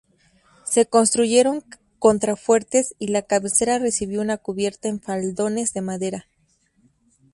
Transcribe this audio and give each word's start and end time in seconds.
Se 0.65 0.87
construyeron 0.87 1.63
contrafuertes 1.99 2.95
y 2.97 3.09
la 3.09 3.21
cabecera 3.21 3.77
recibió 3.77 4.19
una 4.21 4.37
cubierta 4.37 4.87
en 4.87 4.99
faldones 4.99 5.73
de 5.75 5.81
madera. 5.81 6.27